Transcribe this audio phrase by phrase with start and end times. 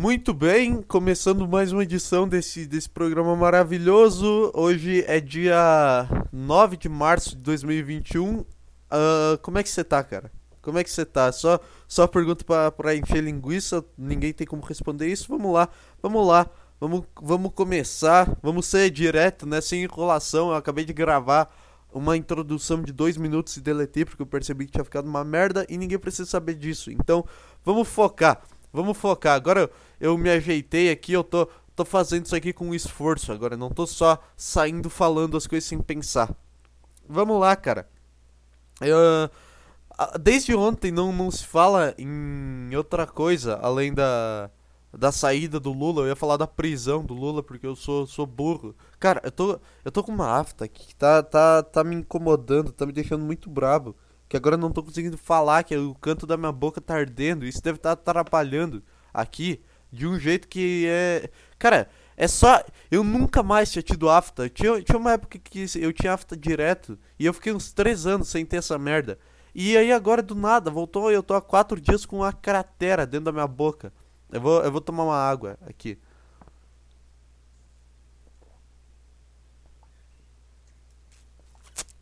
[0.00, 4.52] Muito bem, começando mais uma edição desse, desse programa maravilhoso.
[4.54, 8.38] Hoje é dia 9 de março de 2021.
[8.38, 8.46] Uh,
[9.42, 10.30] como é que você tá, cara?
[10.62, 11.32] Como é que você tá?
[11.32, 11.58] Só,
[11.88, 15.26] só pergunta pra, pra encher linguiça, ninguém tem como responder isso.
[15.28, 15.68] Vamos lá,
[16.00, 16.48] vamos lá,
[16.80, 18.38] vamos, vamos começar.
[18.40, 19.60] Vamos ser direto, né?
[19.60, 20.50] Sem enrolação.
[20.50, 21.52] Eu acabei de gravar
[21.92, 25.66] uma introdução de dois minutos e deletei porque eu percebi que tinha ficado uma merda
[25.68, 26.88] e ninguém precisa saber disso.
[26.88, 27.24] Então,
[27.64, 28.40] vamos focar.
[28.72, 29.34] Vamos focar.
[29.34, 33.56] Agora eu me ajeitei aqui, eu tô, tô fazendo isso aqui com esforço agora.
[33.56, 36.34] Não tô só saindo falando as coisas sem pensar.
[37.08, 37.88] Vamos lá, cara.
[38.80, 38.98] Eu,
[40.20, 44.50] desde ontem não, não se fala em outra coisa além da,
[44.92, 46.02] da saída do Lula.
[46.02, 48.74] Eu ia falar da prisão do Lula porque eu sou, sou burro.
[49.00, 52.72] Cara, eu tô, eu tô com uma afta aqui que tá, tá, tá me incomodando,
[52.72, 53.96] tá me deixando muito brabo
[54.28, 57.46] que agora eu não tô conseguindo falar, que o canto da minha boca tá ardendo.
[57.46, 58.82] Isso deve estar tá atrapalhando
[59.12, 59.60] aqui
[59.90, 61.30] de um jeito que é.
[61.58, 62.62] Cara, é só.
[62.90, 64.48] Eu nunca mais tinha tido afta.
[64.48, 68.28] Tinha, tinha uma época que eu tinha afta direto e eu fiquei uns 3 anos
[68.28, 69.18] sem ter essa merda.
[69.54, 73.26] E aí agora do nada, voltou eu tô há 4 dias com uma cratera dentro
[73.26, 73.92] da minha boca.
[74.30, 75.98] Eu vou, eu vou tomar uma água aqui.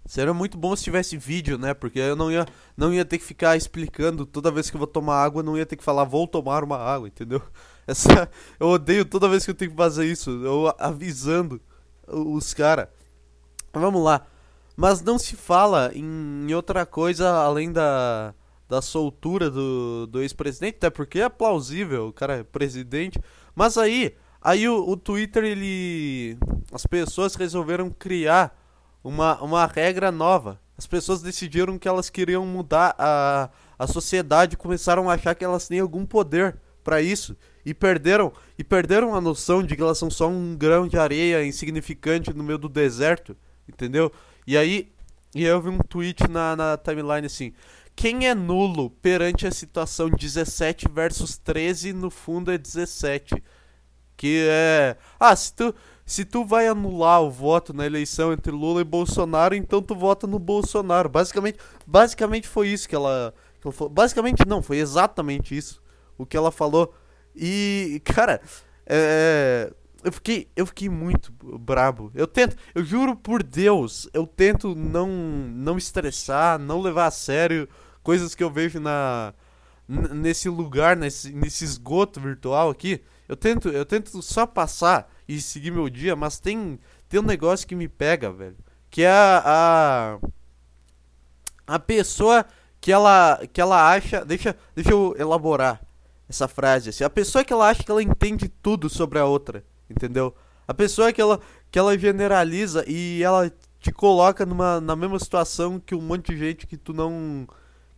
[0.07, 1.75] Seria muito bom se tivesse vídeo, né?
[1.75, 4.87] Porque eu não ia, não ia ter que ficar explicando toda vez que eu vou
[4.87, 7.43] tomar água, não ia ter que falar vou tomar uma água, entendeu?
[7.87, 11.61] Essa, eu odeio toda vez que eu tenho que fazer isso, eu avisando
[12.07, 12.89] os caras.
[13.73, 14.25] Vamos lá.
[14.77, 18.35] Mas não se fala em outra coisa além da,
[18.69, 23.19] da soltura do, do ex-presidente, até porque é plausível, o cara é presidente.
[23.55, 26.37] Mas aí, aí o, o Twitter, ele.
[26.71, 28.57] As pessoas resolveram criar
[29.07, 30.61] uma, uma regra nova.
[30.77, 35.69] As pessoas decidiram que elas queriam mudar a, a sociedade, começaram a achar que elas
[35.69, 40.11] têm algum poder para isso e perderam e perderam a noção de que elas são
[40.11, 43.37] só um grão de areia insignificante no meio do deserto,
[43.69, 44.13] entendeu?
[44.47, 44.93] E aí,
[45.35, 47.53] e aí eu vi um tweet na, na timeline assim:
[47.95, 53.43] quem é nulo perante a situação 17 versus 13 no fundo é 17.
[54.17, 54.97] Que é.
[55.19, 55.75] Ah, se tu,
[56.07, 60.25] se tu vai anular o voto na eleição entre Lula e Bolsonaro, então tu vota
[60.25, 61.09] no Bolsonaro.
[61.09, 63.93] Basicamente, basicamente foi isso que ela, que ela falou.
[63.93, 65.83] Basicamente não, foi exatamente isso
[66.17, 66.95] o que ela falou.
[67.35, 68.41] E, cara,
[68.87, 69.73] é,
[70.05, 72.13] eu fiquei, eu fiquei muito brabo.
[72.15, 77.69] Eu tento, eu juro por Deus, eu tento não não estressar, não levar a sério
[78.05, 79.35] coisas que eu vejo na
[79.89, 83.03] nesse lugar, nesse, nesse esgoto virtual aqui.
[83.29, 86.79] Eu tento, eu tento só passar e seguir meu dia, mas tem,
[87.09, 88.57] tem um negócio que me pega, velho.
[88.91, 90.19] Que é a,
[91.67, 92.47] a, a pessoa
[92.81, 94.25] que ela, que ela acha.
[94.25, 95.83] Deixa, deixa eu elaborar
[96.29, 96.91] essa frase.
[96.91, 100.35] Assim, a pessoa que ela acha que ela entende tudo sobre a outra, entendeu?
[100.67, 103.51] A pessoa que ela, que ela generaliza e ela
[103.81, 107.47] te coloca numa, na mesma situação que um monte de gente que tu não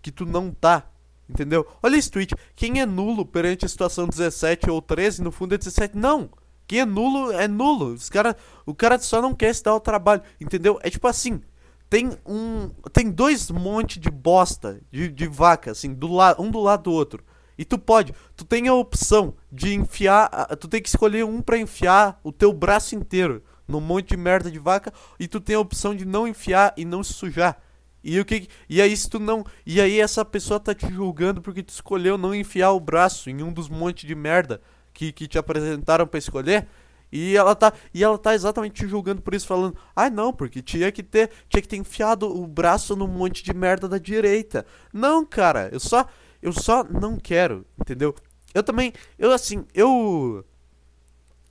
[0.03, 0.87] que tu não tá,
[1.28, 1.67] entendeu?
[1.83, 5.59] Olha esse tweet, quem é nulo perante a situação 17 ou 13, no fundo é
[5.59, 6.31] 17, não.
[6.69, 7.95] Quem é nulo é nulo.
[7.95, 8.37] Os cara,
[8.67, 10.79] o cara só não quer se dar o trabalho, entendeu?
[10.83, 11.41] É tipo assim,
[11.89, 16.61] tem um, tem dois monte de bosta de, de vaca assim, do lado, um do
[16.61, 17.25] lado do outro.
[17.56, 20.29] E tu pode, tu tem a opção de enfiar,
[20.61, 24.50] tu tem que escolher um para enfiar o teu braço inteiro num monte de merda
[24.50, 27.59] de vaca e tu tem a opção de não enfiar e não se sujar.
[28.05, 31.41] E o que e aí se tu não, e aí essa pessoa tá te julgando
[31.41, 34.61] porque tu escolheu não enfiar o braço em um dos monte de merda
[34.99, 36.67] que, que te apresentaram para escolher.
[37.11, 40.61] E ela tá, e ela tá exatamente te julgando por isso, falando: "Ah, não, porque
[40.61, 44.67] tinha que ter, tinha que ter enfiado o braço no monte de merda da direita".
[44.93, 46.05] Não, cara, eu só
[46.43, 48.15] eu só não quero, entendeu?
[48.53, 50.45] Eu também, eu assim, eu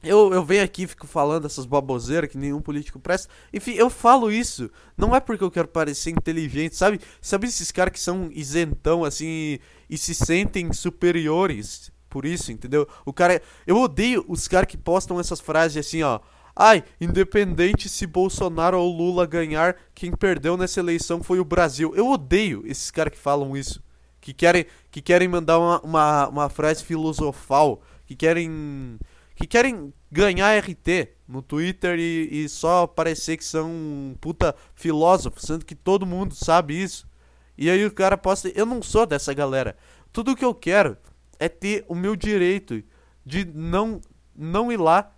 [0.04, 3.30] eu, eu venho aqui e fico falando essas baboseiras que nenhum político presta.
[3.54, 4.70] Enfim, eu falo isso.
[4.98, 7.00] Não é porque eu quero parecer inteligente, sabe?
[7.22, 12.88] Sabe esses caras que são isentão, assim, e, e se sentem superiores por isso, entendeu?
[13.06, 13.40] O cara.
[13.68, 16.20] Eu odeio os caras que postam essas frases assim, ó.
[16.56, 21.94] Ai, independente se Bolsonaro ou Lula ganhar, quem perdeu nessa eleição foi o Brasil.
[21.96, 23.84] Eu odeio esses caras que falam isso.
[24.20, 27.84] Que querem, que querem mandar uma, uma, uma frase filosofal.
[28.08, 28.98] Que querem.
[29.36, 35.40] Que querem ganhar RT no Twitter e, e só parecer que são um puta filósofo,
[35.40, 37.08] sendo que todo mundo sabe isso.
[37.56, 38.50] E aí o cara posta.
[38.56, 39.78] Eu não sou dessa galera.
[40.12, 40.98] Tudo que eu quero
[41.40, 42.84] é ter o meu direito
[43.26, 44.02] de não
[44.36, 45.16] não ir lá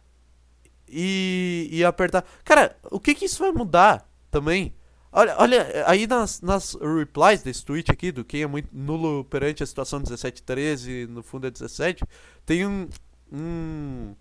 [0.87, 2.25] e, e apertar.
[2.43, 4.73] Cara, o que que isso vai mudar também?
[5.11, 9.63] Olha, olha aí nas, nas replies desse tweet aqui, do quem é muito nulo perante
[9.63, 12.03] a situação 1713, no fundo é 17,
[12.45, 12.87] tem um,
[13.31, 14.15] um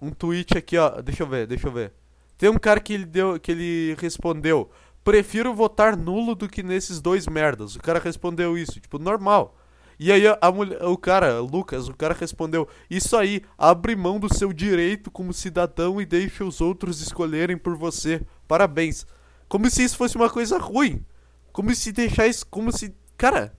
[0.00, 1.00] um tweet aqui, ó.
[1.00, 1.92] Deixa eu ver, deixa eu ver.
[2.36, 4.70] Tem um cara que ele deu que ele respondeu:
[5.02, 7.76] "Prefiro votar nulo do que nesses dois merdas".
[7.76, 9.56] O cara respondeu isso, tipo, normal.
[9.98, 14.18] E aí a, a mulher, o cara, Lucas, o cara respondeu: "Isso aí, abre mão
[14.20, 18.22] do seu direito como cidadão e deixe os outros escolherem por você.
[18.46, 19.06] Parabéns".
[19.48, 21.04] Como se isso fosse uma coisa ruim.
[21.52, 23.56] Como se deixar isso, como se, cara,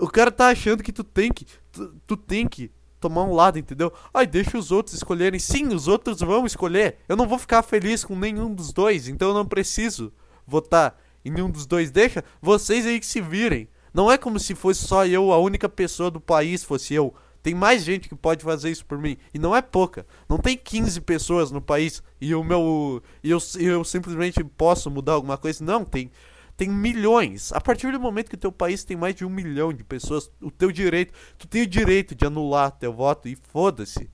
[0.00, 3.58] o cara tá achando que tu tem que tu, tu tem que tomar um lado,
[3.58, 3.92] entendeu?
[4.12, 5.38] Ai, deixa os outros escolherem.
[5.38, 6.98] Sim, os outros vão escolher.
[7.08, 10.12] Eu não vou ficar feliz com nenhum dos dois, então eu não preciso
[10.46, 11.90] votar em nenhum dos dois.
[11.90, 13.68] Deixa vocês aí que se virem.
[13.94, 17.14] Não é como se fosse só eu, a única pessoa do país fosse eu.
[17.44, 19.16] Tem mais gente que pode fazer isso por mim.
[19.32, 20.04] E não é pouca.
[20.28, 23.02] Não tem 15 pessoas no país e o meu.
[23.22, 25.62] E eu, eu simplesmente posso mudar alguma coisa.
[25.62, 26.10] Não, tem
[26.56, 27.52] tem milhões.
[27.52, 30.30] A partir do momento que o teu país tem mais de um milhão de pessoas,
[30.40, 34.08] o teu direito, tu tem o direito de anular teu voto e foda-se.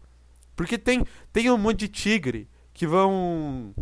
[0.56, 3.74] Porque tem, tem um monte de tigre que vão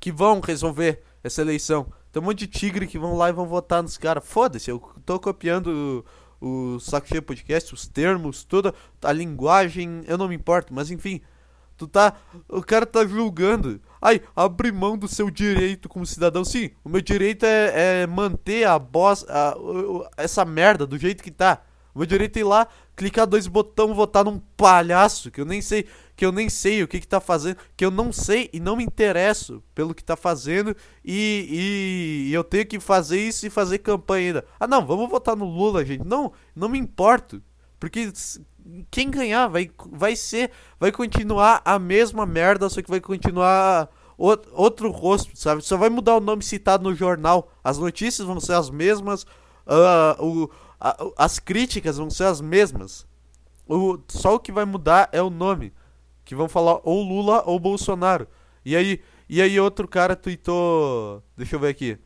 [0.00, 1.92] que vão resolver essa eleição.
[2.18, 4.24] Tem um monte de tigre que vão lá e vão votar nos caras.
[4.26, 6.04] Foda-se, eu tô copiando
[6.40, 8.74] o, o Saco Cheio Podcast, os termos, toda
[9.04, 11.20] a linguagem, eu não me importo, mas enfim,
[11.76, 12.14] Tu tá.
[12.48, 13.80] O cara tá julgando.
[14.02, 16.44] Ai, abre mão do seu direito como cidadão.
[16.44, 19.24] Sim, o meu direito é, é manter a boss.
[19.28, 19.54] A,
[20.16, 21.62] essa merda do jeito que tá.
[21.94, 22.66] O meu direito é ir lá,
[22.96, 25.86] clicar dois botões, votar num palhaço que eu nem sei.
[26.18, 27.58] Que eu nem sei o que, que tá fazendo.
[27.76, 30.74] Que eu não sei e não me interesso pelo que tá fazendo.
[31.04, 34.44] E, e, e eu tenho que fazer isso e fazer campanha ainda.
[34.58, 36.04] Ah não, vamos votar no Lula, gente.
[36.04, 37.40] Não, não me importo.
[37.78, 38.12] Porque
[38.90, 40.50] quem ganhar vai, vai ser.
[40.80, 43.88] Vai continuar a mesma merda, só que vai continuar
[44.18, 45.62] outro, rosto, sabe?
[45.62, 47.52] Só vai mudar o nome citado no jornal.
[47.62, 49.22] As notícias vão ser as mesmas.
[49.64, 50.50] Uh, o,
[50.80, 53.06] a, as críticas vão ser as mesmas.
[53.68, 55.72] O, só o que vai mudar é o nome.
[56.28, 58.28] Que vão falar ou Lula ou Bolsonaro.
[58.62, 61.22] E aí, e aí outro cara tweetou.
[61.34, 61.98] Deixa eu ver aqui.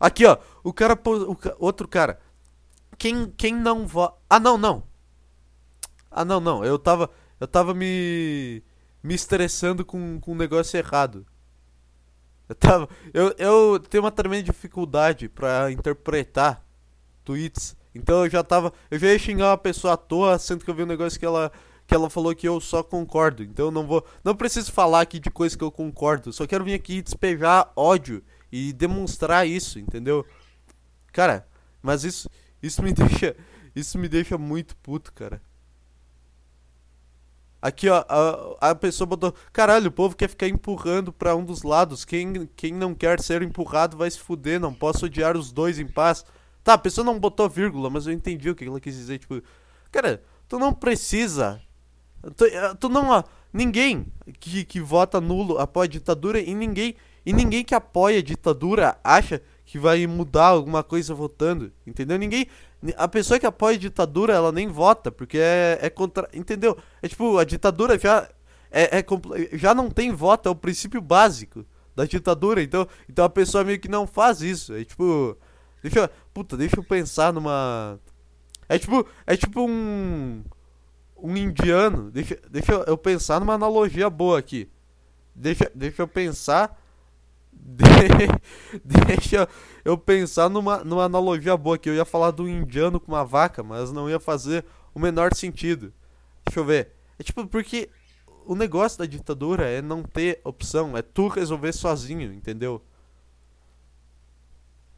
[0.00, 0.36] Aqui, ó.
[0.64, 0.98] O cara.
[1.06, 2.18] O, outro cara.
[2.98, 4.16] Quem, quem não vota.
[4.28, 4.82] Ah, não, não.
[6.10, 6.64] Ah, não, não.
[6.64, 7.08] Eu tava.
[7.38, 8.60] Eu tava me.
[9.00, 11.24] me estressando com, com um negócio errado.
[12.48, 12.88] Eu tava.
[13.14, 16.60] Eu, eu tenho uma tremenda dificuldade para interpretar
[17.24, 17.76] tweets.
[17.94, 18.72] Então eu já tava.
[18.90, 21.24] Eu já ia xingar uma pessoa à toa, sendo que eu vi um negócio que
[21.24, 21.52] ela.
[21.90, 23.42] Que ela falou que eu só concordo.
[23.42, 24.06] Então não vou.
[24.22, 26.32] Não preciso falar aqui de coisas que eu concordo.
[26.32, 28.22] Só quero vir aqui despejar ódio
[28.52, 30.24] e demonstrar isso, entendeu?
[31.12, 31.48] Cara,
[31.82, 32.30] mas isso.
[32.62, 33.34] Isso me deixa.
[33.74, 35.42] Isso me deixa muito puto, cara.
[37.60, 39.34] Aqui, ó, a, a pessoa botou.
[39.52, 42.04] Caralho, o povo quer ficar empurrando pra um dos lados.
[42.04, 44.60] Quem, quem não quer ser empurrado vai se fuder.
[44.60, 46.24] Não posso odiar os dois em paz.
[46.62, 49.18] Tá, a pessoa não botou vírgula, mas eu entendi o que ela quis dizer.
[49.18, 49.42] Tipo,
[49.90, 51.60] cara, tu não precisa.
[52.36, 53.08] Tu, eh, tu não.
[53.10, 53.22] Ó,
[53.52, 54.06] ninguém
[54.38, 56.94] que, que vota nulo apoia a ditadura e ninguém.
[57.24, 61.72] E ninguém que apoia a ditadura acha que vai mudar alguma coisa votando.
[61.86, 62.18] Entendeu?
[62.18, 62.46] Ninguém.
[62.96, 66.28] A pessoa que apoia a ditadura, ela nem vota, porque é, é contra.
[66.32, 66.76] Entendeu?
[67.02, 68.28] É tipo, a ditadura já.
[68.72, 69.04] É, é,
[69.54, 71.64] já não tem voto, é o princípio básico
[71.94, 72.62] da ditadura.
[72.62, 74.74] Então, então a pessoa meio que não faz isso.
[74.74, 75.36] É tipo.
[75.82, 76.10] Deixa.
[76.32, 77.98] Puta, deixa eu pensar numa.
[78.68, 79.06] É tipo.
[79.26, 80.42] É tipo um.
[81.22, 82.10] Um indiano.
[82.10, 84.70] Deixa, deixa eu pensar numa analogia boa aqui.
[85.34, 86.78] Deixa, deixa eu pensar
[88.84, 89.48] Deixa
[89.84, 93.62] eu pensar numa, numa analogia boa que eu ia falar do indiano com uma vaca,
[93.62, 95.92] mas não ia fazer o menor sentido.
[96.46, 96.92] Deixa eu ver.
[97.18, 97.88] É tipo, porque
[98.46, 102.82] o negócio da ditadura é não ter opção, é tu resolver sozinho, entendeu?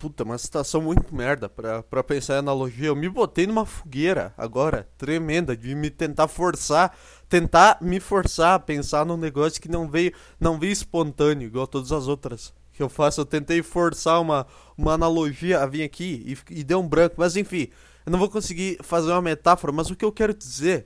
[0.03, 2.89] Puta, uma situação muito merda pra, pra pensar em analogia.
[2.89, 6.93] Eu me botei numa fogueira agora, tremenda, de me tentar forçar,
[7.29, 11.93] tentar me forçar a pensar num negócio que não veio, não veio espontâneo, igual todas
[11.93, 13.21] as outras que eu faço.
[13.21, 14.45] Eu tentei forçar uma,
[14.77, 17.69] uma analogia a vir aqui e, e deu um branco, mas enfim,
[18.05, 20.85] eu não vou conseguir fazer uma metáfora, mas o que eu quero dizer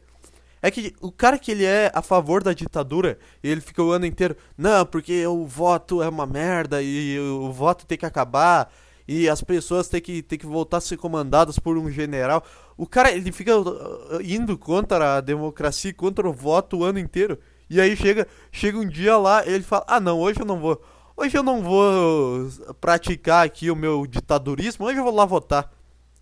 [0.60, 4.04] é que o cara que ele é a favor da ditadura, ele fica o ano
[4.04, 8.70] inteiro, não, porque o voto é uma merda e o voto tem que acabar
[9.08, 12.44] e as pessoas têm que, têm que voltar a ser comandadas por um general.
[12.76, 17.38] O cara, ele fica uh, indo contra a democracia, contra o voto o ano inteiro.
[17.68, 20.80] E aí chega, chega um dia lá, ele fala: "Ah, não, hoje eu não vou.
[21.16, 22.48] Hoje eu não vou
[22.80, 25.72] praticar aqui o meu ditadorismo, hoje eu vou lá votar.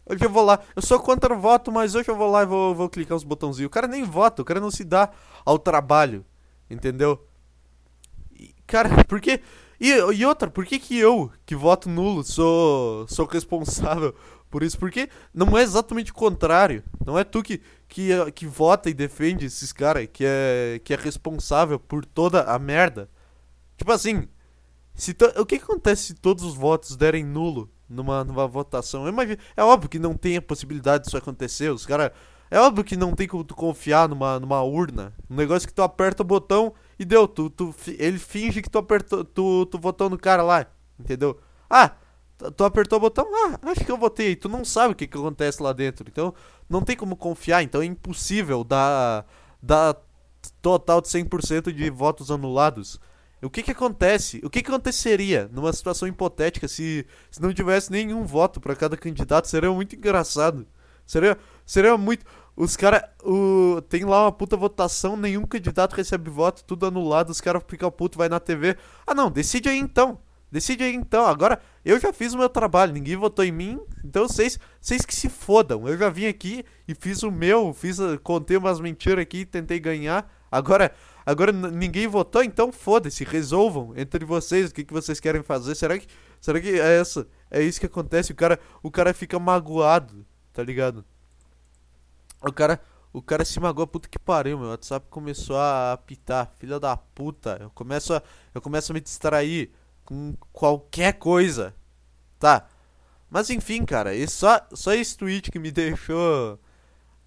[0.07, 0.61] Hoje eu vou lá.
[0.77, 3.25] Eu sou contra o voto, mas hoje eu vou lá e vou, vou clicar os
[3.25, 3.67] botãozinhos.
[3.67, 5.11] O cara nem vota, o cara não se dá
[5.45, 6.25] ao trabalho.
[6.71, 7.27] Entendeu?
[8.75, 9.41] Cara, por que.
[9.81, 14.13] E, e outra, por que, que eu, que voto nulo, sou, sou responsável
[14.51, 14.77] por isso?
[14.77, 16.83] Porque não é exatamente o contrário.
[17.07, 20.97] Não é tu que, que, que vota e defende esses caras, que é, que é
[20.97, 23.09] responsável por toda a merda.
[23.77, 24.27] Tipo assim,
[24.93, 29.09] se o que acontece se todos os votos derem nulo numa, numa votação?
[29.09, 31.71] Imagino, é óbvio que não tem a possibilidade disso acontecer.
[31.71, 32.11] Os caras.
[32.51, 35.15] É óbvio que não tem como tu confiar numa, numa urna.
[35.31, 37.27] Um negócio que tu aperta o botão e deu.
[37.29, 39.25] Tu, tu, ele finge que tu apertou.
[39.25, 40.67] Tu, tu votou no cara lá.
[40.99, 41.39] Entendeu?
[41.69, 41.93] Ah,
[42.57, 44.37] tu apertou o botão, ah, acho que eu votei.
[44.37, 46.07] Tu não sabe o que, que acontece lá dentro.
[46.09, 46.35] Então,
[46.69, 47.63] não tem como confiar.
[47.63, 49.27] Então, é impossível dar,
[49.63, 49.97] dar
[50.61, 53.01] total de 100% de votos anulados.
[53.43, 54.41] O que que acontece?
[54.43, 58.97] O que que aconteceria numa situação hipotética se, se não tivesse nenhum voto para cada
[58.97, 59.49] candidato?
[59.49, 60.67] Seria muito engraçado.
[61.07, 62.25] Seria, seria muito.
[62.57, 63.03] Os caras.
[63.89, 68.19] Tem lá uma puta votação, nenhum candidato recebe voto, tudo anulado, os caras ficam puto,
[68.19, 68.77] vai na TV.
[69.07, 70.19] Ah não, decide aí então.
[70.55, 71.27] Decide aí então.
[71.27, 75.13] Agora, eu já fiz o meu trabalho, ninguém votou em mim, então vocês, vocês que
[75.13, 75.89] se fodam.
[75.89, 80.33] Eu já vim aqui e fiz o meu, fiz, contei umas mentiras aqui, tentei ganhar.
[80.53, 80.95] Agora,
[81.27, 85.75] agora ninguém votou, então foda-se, resolvam entre vocês o que, que vocês querem fazer.
[85.75, 86.07] Será que,
[86.41, 87.27] será que é essa?
[87.51, 88.31] É isso que acontece?
[88.31, 91.05] O cara, o cara fica magoado, tá ligado?
[92.41, 92.81] O cara,
[93.13, 97.59] o cara se magoa, puta que pariu, meu WhatsApp começou a apitar, filha da puta.
[97.61, 98.23] Eu começo a,
[98.55, 99.71] eu começo a me distrair
[100.05, 101.75] com qualquer coisa.
[102.39, 102.67] Tá.
[103.29, 106.59] Mas enfim, cara, e só, só esse tweet que me deixou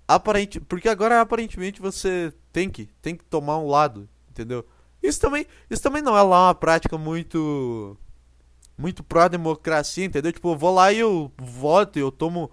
[0.08, 4.66] aparente, porque agora aparentemente você tem que, tem que tomar um lado, entendeu?
[5.04, 7.98] Isso também, isso também não é lá uma prática muito
[8.78, 10.32] muito pró democracia, entendeu?
[10.32, 12.52] Tipo, eu vou lá e eu voto, eu tomo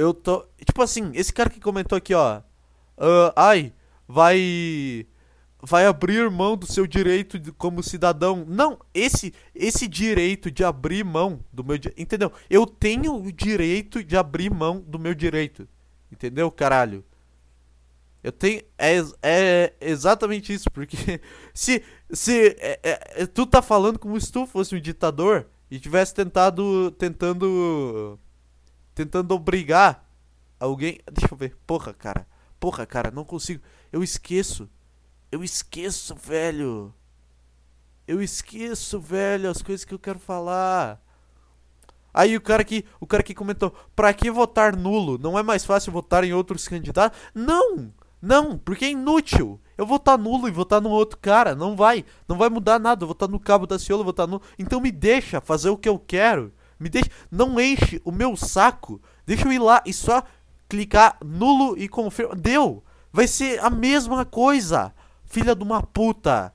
[0.00, 3.72] eu tô, tipo assim, esse cara que comentou aqui, ó, uh, ai,
[4.08, 5.06] vai
[5.62, 8.46] vai abrir mão do seu direito de, como cidadão.
[8.48, 12.32] Não, esse esse direito de abrir mão do meu, entendeu?
[12.48, 15.68] Eu tenho o direito de abrir mão do meu direito.
[16.10, 17.04] Entendeu, caralho?
[18.24, 18.62] Eu tenho.
[18.78, 21.20] É, é exatamente isso, porque
[21.52, 21.82] se.
[22.10, 26.90] se é, é, tu tá falando como se tu fosse um ditador e tivesse tentado.
[26.92, 28.18] tentando.
[28.94, 30.08] Tentando obrigar
[30.58, 31.00] alguém.
[31.10, 31.56] Deixa eu ver.
[31.66, 32.26] Porra, cara.
[32.58, 33.62] Porra, cara, não consigo.
[33.92, 34.68] Eu esqueço.
[35.30, 36.94] Eu esqueço, velho.
[38.06, 41.00] Eu esqueço, velho, as coisas que eu quero falar.
[42.12, 45.16] Aí o cara que o cara que comentou, pra que votar nulo?
[45.16, 47.18] Não é mais fácil votar em outros candidatos?
[47.34, 47.92] Não!
[48.20, 49.58] Não, porque é inútil.
[49.78, 53.04] Eu votar nulo e votar no outro cara, não vai, não vai mudar nada.
[53.04, 55.98] Eu votar no Cabo da Ciolo, votar no, então me deixa fazer o que eu
[55.98, 56.52] quero.
[56.80, 59.00] Me deixa, não enche o meu saco.
[59.26, 60.24] Deixa eu ir lá e só
[60.66, 62.34] clicar nulo e confirma.
[62.34, 62.82] Deu.
[63.12, 64.94] Vai ser a mesma coisa.
[65.26, 66.54] Filha de uma puta.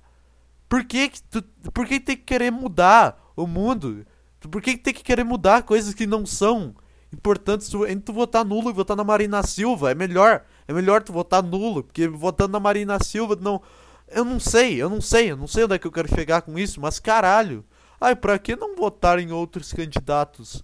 [0.68, 4.06] Por que, que tu, por que tem que querer mudar o mundo?
[4.50, 6.74] Por que tem que querer mudar coisas que não são
[7.14, 7.72] importantes?
[7.74, 10.44] Entre tu votar nulo e votar na Marina Silva, é melhor.
[10.68, 13.62] É melhor tu votar nulo, porque votando na Marina Silva não.
[14.08, 16.42] Eu não sei, eu não sei, eu não sei onde é que eu quero chegar
[16.42, 17.64] com isso, mas caralho.
[18.00, 20.64] Ai, pra que não votar em outros candidatos?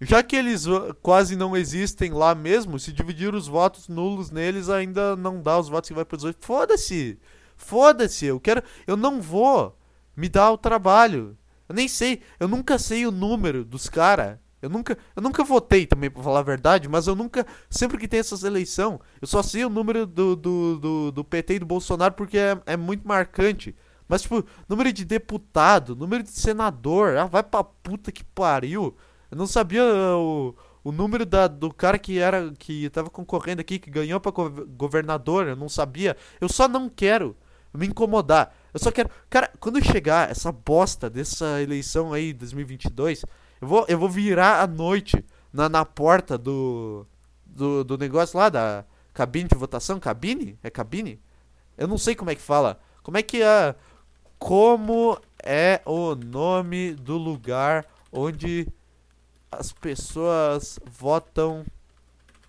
[0.00, 0.66] Já que eles
[1.02, 5.68] quase não existem lá mesmo, se dividir os votos nulos neles ainda não dá os
[5.68, 7.18] votos que vai para os Foda-se!
[7.56, 8.26] Foda-se!
[8.26, 8.62] Eu quero.
[8.86, 9.78] Eu não vou
[10.14, 11.36] me dar o trabalho
[11.68, 14.38] eu nem sei, eu nunca sei o número dos caras.
[14.62, 18.08] Eu nunca, eu nunca votei também, pra falar a verdade, mas eu nunca, sempre que
[18.08, 21.66] tem essas eleições, eu só sei o número do, do, do, do PT e do
[21.66, 23.76] Bolsonaro porque é, é muito marcante.
[24.08, 28.96] Mas, tipo, número de deputado, número de senador, ah, vai pra puta que pariu.
[29.30, 33.78] Eu não sabia o, o número da, do cara que era que tava concorrendo aqui,
[33.78, 36.16] que ganhou pra governador, eu não sabia.
[36.40, 37.36] Eu só não quero
[37.74, 38.54] me incomodar.
[38.72, 39.10] Eu só quero.
[39.28, 43.24] Cara, quando chegar essa bosta dessa eleição aí, 2022,
[43.60, 47.06] eu vou, eu vou virar à noite na, na porta do,
[47.44, 47.84] do.
[47.84, 49.98] do negócio lá, da cabine de votação.
[49.98, 50.58] Cabine?
[50.62, 51.20] É cabine?
[51.76, 52.80] Eu não sei como é que fala.
[53.02, 53.74] Como é que é.
[54.38, 58.68] Como é o nome do lugar onde
[59.50, 61.64] as pessoas votam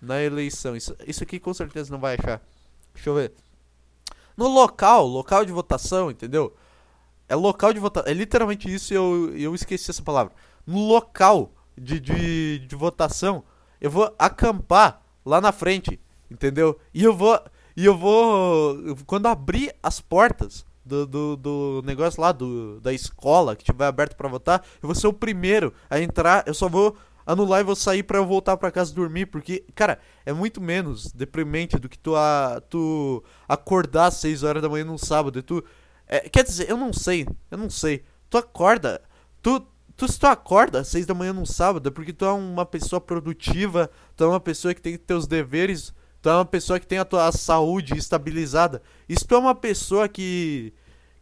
[0.00, 0.76] na eleição?
[0.76, 2.40] Isso, isso aqui com certeza não vai achar.
[2.94, 3.32] Deixa eu ver.
[4.36, 6.54] No local, local de votação, entendeu?
[7.28, 8.10] É local de votação.
[8.10, 10.32] É literalmente isso eu, eu esqueci essa palavra.
[10.66, 13.42] No local de, de, de votação,
[13.80, 16.78] eu vou acampar lá na frente, entendeu?
[16.92, 17.40] E eu vou.
[17.76, 18.96] E eu vou.
[19.06, 24.16] Quando abrir as portas do, do, do negócio lá, do, da escola que tiver aberto
[24.16, 26.42] para votar, eu vou ser o primeiro a entrar.
[26.46, 29.98] Eu só vou anular e vou sair para eu voltar para casa dormir, porque, cara,
[30.24, 34.84] é muito menos deprimente do que tu, a, tu acordar às 6 horas da manhã
[34.84, 35.62] num sábado e tu.
[36.06, 38.02] É, quer dizer, eu não sei, eu não sei.
[38.30, 39.02] Tu acorda,
[39.42, 39.60] tu,
[39.94, 42.64] tu se tu acorda às 6 da manhã num sábado é porque tu é uma
[42.64, 46.86] pessoa produtiva, tu é uma pessoa que tem teus deveres Tu é uma pessoa que
[46.86, 48.82] tem a tua saúde estabilizada.
[49.08, 50.72] E se tu é uma pessoa que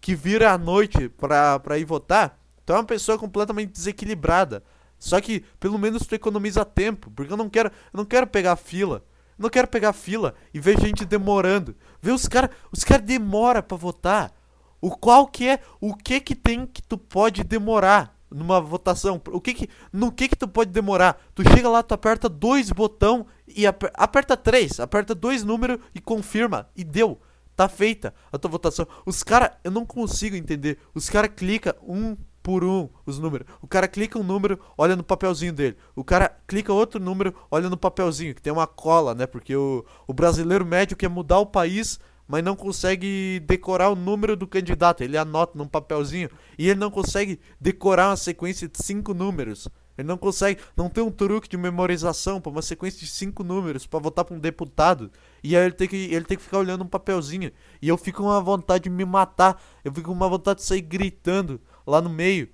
[0.00, 4.62] que vira à noite pra, pra ir votar, tu é uma pessoa completamente desequilibrada.
[4.98, 8.56] Só que pelo menos tu economiza tempo, porque eu não quero, eu não quero pegar
[8.56, 9.02] fila.
[9.38, 11.76] Eu não quero pegar fila e ver gente demorando.
[12.00, 14.32] Ver os caras, os caras demora para votar.
[14.80, 19.20] O qual que é, o que que tem que tu pode demorar numa votação?
[19.30, 21.20] O que que, no que que tu pode demorar?
[21.34, 26.00] Tu chega lá, tu aperta dois botão e aper, aperta três, aperta dois números e
[26.00, 27.18] confirma e deu.
[27.54, 28.86] Tá feita a tua votação.
[29.06, 30.78] Os caras, eu não consigo entender.
[30.94, 33.46] Os caras clicam um por um os números.
[33.62, 35.76] O cara clica um número, olha no papelzinho dele.
[35.96, 39.26] O cara clica outro número, olha no papelzinho, que tem uma cola, né?
[39.26, 44.36] Porque o, o brasileiro médio quer mudar o país, mas não consegue decorar o número
[44.36, 45.02] do candidato.
[45.02, 46.28] Ele anota num papelzinho
[46.58, 49.68] e ele não consegue decorar uma sequência de cinco números.
[49.98, 53.86] Ele não consegue, não tem um truque de memorização para uma sequência de cinco números
[53.86, 55.10] para votar para um deputado.
[55.42, 57.50] E aí ele tem que ele tem que ficar olhando um papelzinho.
[57.80, 59.62] E eu fico com uma vontade de me matar.
[59.84, 62.48] Eu fico com uma vontade de sair gritando lá no meio.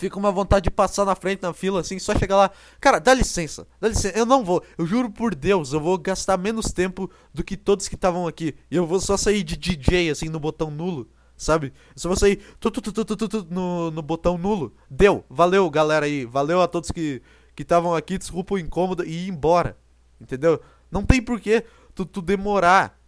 [0.00, 2.50] Eu com uma vontade de passar na frente na fila assim, só chegar lá.
[2.80, 4.16] Cara, dá licença, dá licença.
[4.16, 7.88] Eu não vou, eu juro por Deus, eu vou gastar menos tempo do que todos
[7.88, 8.54] que estavam aqui.
[8.70, 11.08] E eu vou só sair de DJ assim no botão nulo
[11.42, 11.72] sabe?
[11.96, 14.74] Só você ir tu, tu, tu, tu, tu, tu, no, no botão nulo.
[14.88, 15.24] Deu.
[15.28, 16.24] Valeu, galera aí.
[16.24, 17.20] Valeu a todos que
[17.58, 18.16] estavam aqui.
[18.16, 19.76] Desculpa o incômodo e ir embora.
[20.20, 20.60] Entendeu?
[20.90, 22.98] Não tem porquê tu, tu demorar.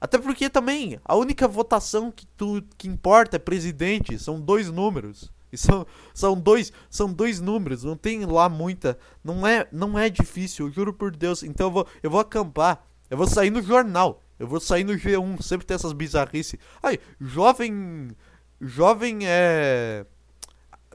[0.00, 4.18] Até porque também a única votação que, tu, que importa é presidente.
[4.18, 5.32] São dois números.
[5.54, 7.84] E são, são, dois, são dois números.
[7.84, 8.98] Não tem lá muita.
[9.22, 11.42] Não é, não é difícil, juro por Deus.
[11.42, 12.84] Então eu vou, eu vou acampar.
[13.08, 14.20] Eu vou sair no jornal.
[14.38, 16.58] Eu vou sair no G1, sempre tem essas bizarrices.
[16.82, 18.10] Ai, jovem.
[18.60, 20.04] Jovem é.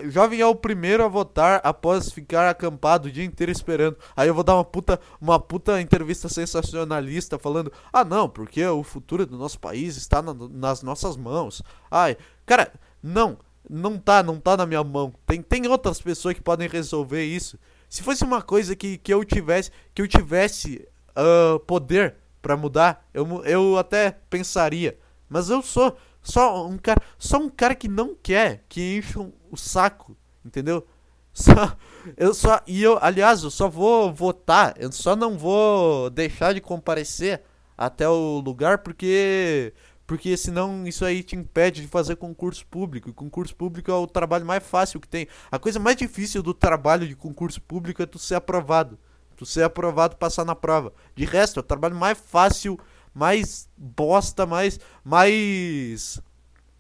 [0.02, 3.98] Jovem é o primeiro a votar após ficar acampado o dia inteiro esperando.
[4.16, 8.84] Aí eu vou dar uma puta, uma puta entrevista sensacionalista falando: Ah, não, porque o
[8.84, 11.62] futuro do nosso país está na, nas nossas mãos.
[11.92, 12.72] Ai, cara,
[13.04, 15.14] não, não tá, não tá na minha mão.
[15.26, 17.58] Tem, tem outras pessoas que podem resolver isso.
[17.90, 23.08] Se fosse uma coisa que, que eu tivesse, que eu tivesse uh, poder para mudar,
[23.14, 24.98] eu, eu até pensaria.
[25.28, 29.58] Mas eu sou só um cara, só um cara que não quer que encham o
[29.58, 30.86] saco, entendeu?
[31.32, 31.78] Só,
[32.18, 36.60] eu só e eu, aliás, eu só vou votar, eu só não vou deixar de
[36.60, 37.44] comparecer
[37.78, 39.72] até o lugar porque
[40.10, 43.12] porque senão isso aí te impede de fazer concurso público.
[43.12, 45.28] E concurso público é o trabalho mais fácil que tem.
[45.52, 48.98] A coisa mais difícil do trabalho de concurso público é tu ser aprovado
[49.38, 50.92] tu ser aprovado passar na prova.
[51.16, 52.78] De resto, é o trabalho mais fácil,
[53.14, 54.80] mais bosta, mais.
[55.06, 56.20] mais.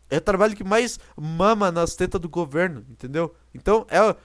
[0.09, 3.35] É o trabalho que mais mama nas tetas do governo, entendeu?
[3.53, 4.15] Então, é.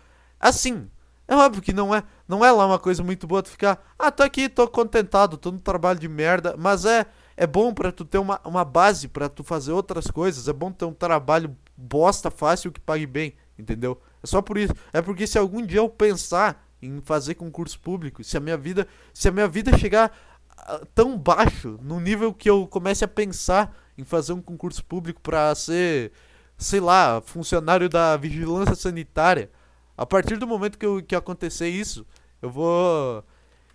[0.41, 0.91] Assim.
[1.29, 4.11] É óbvio que não é, não é lá uma coisa muito boa tu ficar, ah,
[4.11, 8.05] tô aqui, tô contentado, tô no trabalho de merda, mas é é bom para tu
[8.05, 12.31] ter uma, uma base para tu fazer outras coisas, é bom ter um trabalho bosta
[12.31, 14.01] fácil que pague bem, entendeu?
[14.23, 14.73] É só por isso.
[14.93, 18.87] É porque se algum dia eu pensar em fazer concurso público, se a minha vida,
[19.13, 20.17] se a minha vida chegar
[20.57, 25.21] ah, tão baixo, no nível que eu comece a pensar em fazer um concurso público
[25.21, 26.13] para ser,
[26.57, 29.51] sei lá, funcionário da vigilância sanitária,
[29.97, 32.07] a partir do momento que, eu, que acontecer isso,
[32.43, 33.25] eu vou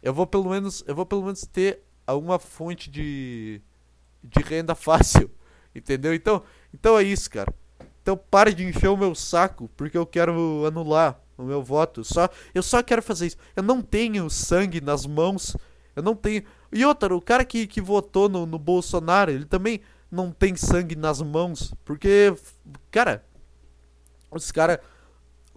[0.01, 3.61] eu vou pelo menos eu vou pelo menos ter alguma fonte de
[4.23, 5.31] de renda fácil,
[5.73, 6.13] entendeu?
[6.13, 6.43] Então,
[6.73, 7.53] então é isso, cara.
[8.01, 12.03] Então pare de encher o meu saco, porque eu quero anular o meu voto.
[12.03, 13.37] Só, eu só quero fazer isso.
[13.55, 15.55] Eu não tenho sangue nas mãos.
[15.95, 16.43] Eu não tenho.
[16.71, 20.95] E outra, o cara que, que votou no, no Bolsonaro, ele também não tem sangue
[20.95, 21.73] nas mãos.
[21.85, 22.33] Porque,
[22.91, 23.23] cara,
[24.31, 24.81] os cara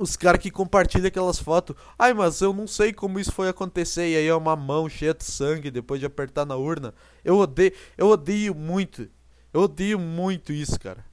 [0.03, 1.77] os cara que compartilham aquelas fotos.
[1.99, 4.11] Ai, mas eu não sei como isso foi acontecer.
[4.11, 6.93] E aí é uma mão cheia de sangue depois de apertar na urna.
[7.25, 9.09] Eu odeio, eu odeio muito.
[9.53, 11.05] Eu odeio muito isso, cara.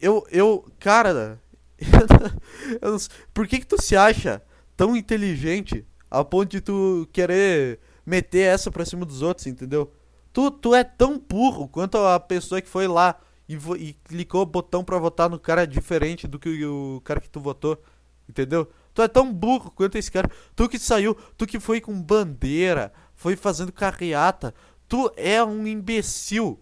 [0.00, 1.40] Eu, eu, cara,
[3.32, 4.42] Por que que tu se acha
[4.76, 9.92] tão inteligente a ponto de tu querer meter essa pra cima dos outros, entendeu?
[10.32, 14.46] Tu, tu é tão burro quanto a pessoa que foi lá e, e clicou o
[14.46, 17.80] botão pra votar no cara diferente do que o cara que tu votou,
[18.32, 18.68] entendeu?
[18.92, 20.28] Tu é tão burro quanto esse cara.
[20.56, 24.52] Tu que saiu, tu que foi com bandeira, foi fazendo carreata.
[24.88, 26.58] Tu é um imbecil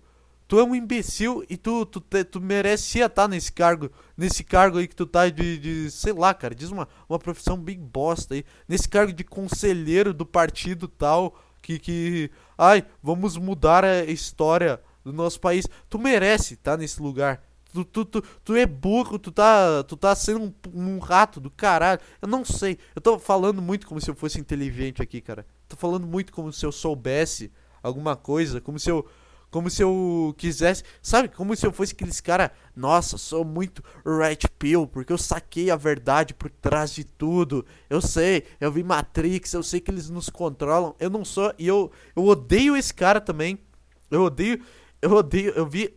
[0.50, 4.88] tu é um imbecil e tu, tu, tu, merecia estar nesse cargo, nesse cargo aí
[4.88, 8.44] que tu tá de, de sei lá, cara, diz uma, uma profissão bem bosta aí,
[8.66, 15.12] nesse cargo de conselheiro do partido tal, que, que, ai, vamos mudar a história do
[15.12, 15.68] nosso país.
[15.88, 17.40] Tu merece estar nesse lugar.
[17.72, 21.50] Tu, tu, tu, tu é burro, tu tá, tu tá sendo um, um rato do
[21.50, 22.00] caralho.
[22.20, 22.78] Eu não sei.
[22.94, 25.46] Eu tô falando muito como se eu fosse inteligente aqui, cara.
[25.68, 27.50] Tô falando muito como se eu soubesse
[27.82, 29.06] alguma coisa, como se eu
[29.50, 31.28] como se eu quisesse, sabe?
[31.28, 35.76] Como se eu fosse aqueles cara, nossa, sou muito red pill, porque eu saquei a
[35.76, 37.66] verdade por trás de tudo.
[37.88, 40.94] Eu sei, eu vi Matrix, eu sei que eles nos controlam.
[41.00, 43.58] Eu não sou e eu eu odeio esse cara também.
[44.10, 44.62] Eu odeio,
[45.02, 45.94] eu odeio, eu vi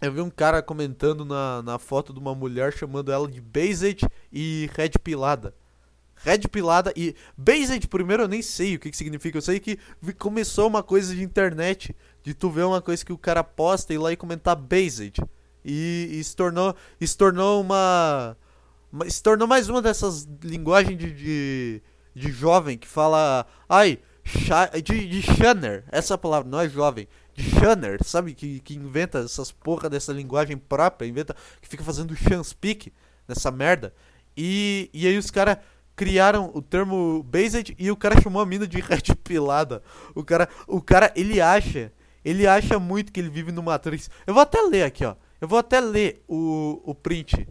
[0.00, 4.06] eu vi um cara comentando na, na foto de uma mulher chamando ela de Based
[4.32, 5.54] e Red Pilada.
[6.22, 9.38] Red pilada e Based, primeiro eu nem sei o que, que significa.
[9.38, 9.78] Eu sei que
[10.18, 13.96] começou uma coisa de internet, de tu ver uma coisa que o cara posta e
[13.96, 15.22] ir lá e comentar Based.
[15.64, 18.36] E, e se tornou, e se tornou uma,
[19.08, 21.82] se tornou mais uma dessas linguagens de, de,
[22.14, 23.98] de jovem que fala, ai,
[24.82, 27.08] de, de Shanner, essa palavra não é jovem,
[27.42, 28.34] Shanner, sabe?
[28.34, 32.92] Que, que inventa essas porra dessa linguagem própria, inventa, que fica fazendo speak
[33.26, 33.94] nessa merda.
[34.36, 35.58] E, e aí os caras
[35.96, 39.82] criaram o termo based e o cara chamou a mina de red pilada.
[40.14, 41.92] O cara, o cara, ele acha,
[42.24, 44.10] ele acha muito que ele vive no Matrix.
[44.26, 45.14] Eu vou até ler aqui, ó.
[45.40, 47.48] Eu vou até ler o, o print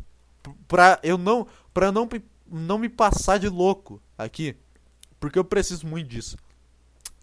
[0.68, 2.08] pra eu não, pra não,
[2.48, 4.56] não me passar de louco aqui,
[5.20, 6.38] porque eu preciso muito disso.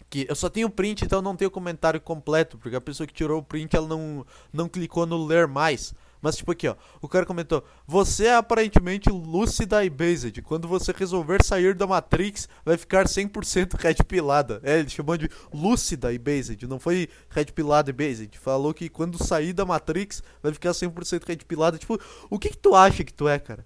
[0.09, 3.39] Que eu só tenho print, então não tenho comentário completo, porque a pessoa que tirou
[3.39, 5.93] o print ela não, não clicou no ler mais.
[6.21, 10.41] Mas tipo aqui, ó, o cara comentou: "Você é aparentemente lúcida e based.
[10.41, 14.59] Quando você resolver sair da Matrix, vai ficar 100% red pilada".
[14.63, 18.37] É, ele chamou de lúcida e based, não foi red pilada e based.
[18.39, 21.77] Falou que quando sair da Matrix, vai ficar 100% red pilada.
[21.77, 23.65] Tipo, o que que tu acha que tu é, cara?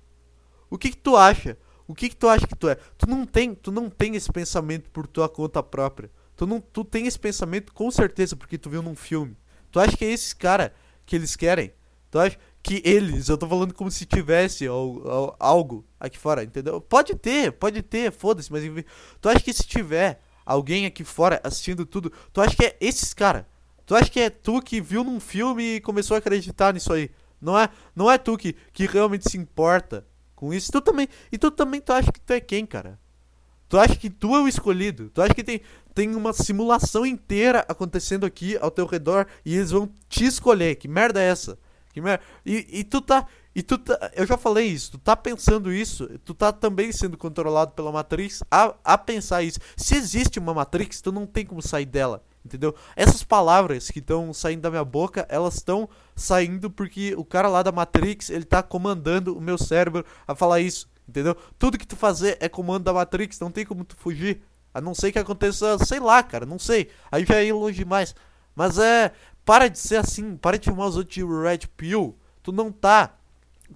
[0.69, 1.57] O que que tu acha?
[1.87, 2.75] O que que tu acha que tu é?
[2.97, 6.09] Tu não tem, tu não tem esse pensamento por tua conta própria.
[6.41, 9.37] Tu não, tu tem esse pensamento com certeza porque tu viu num filme.
[9.69, 10.73] Tu acha que é esses cara
[11.05, 11.71] que eles querem?
[12.09, 14.65] Tu acha que eles, eu tô falando como se tivesse
[15.37, 16.81] algo aqui fora, entendeu?
[16.81, 18.63] Pode ter, pode ter, foda-se, mas
[19.21, 23.13] tu acha que se tiver alguém aqui fora assistindo tudo, tu acha que é esses
[23.13, 23.47] cara?
[23.85, 27.11] Tu acha que é tu que viu num filme e começou a acreditar nisso aí?
[27.39, 30.71] Não é, não é tu que, que realmente se importa com isso.
[30.71, 32.99] Tu também, e tu também tu acha que tu é quem, cara?
[33.71, 35.09] Tu acha que tu é o escolhido?
[35.11, 35.61] Tu acha que tem,
[35.93, 40.75] tem uma simulação inteira acontecendo aqui ao teu redor e eles vão te escolher?
[40.75, 41.57] Que merda é essa?
[41.93, 42.23] Que merda.
[42.45, 43.27] E, e tu tá.
[43.53, 47.17] E tu tá, eu já falei isso, tu tá pensando isso, tu tá também sendo
[47.17, 49.59] controlado pela Matrix a, a pensar isso.
[49.75, 52.73] Se existe uma Matrix, tu não tem como sair dela, entendeu?
[52.95, 57.61] Essas palavras que estão saindo da minha boca, elas estão saindo porque o cara lá
[57.61, 61.35] da Matrix, ele tá comandando o meu cérebro a falar isso, entendeu?
[61.59, 64.41] Tudo que tu fazer é comando da Matrix, não tem como tu fugir.
[64.73, 66.89] A não ser que aconteça, sei lá, cara, não sei.
[67.11, 68.15] Aí já é longe demais.
[68.55, 69.11] Mas é,
[69.45, 72.17] para de ser assim, para de chamar os outros de Red Pill.
[72.41, 73.15] Tu não tá.